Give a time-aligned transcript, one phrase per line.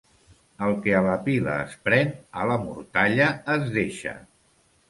[0.67, 2.09] El que a la pila es pren,
[2.41, 4.19] a la mortalla es deixa.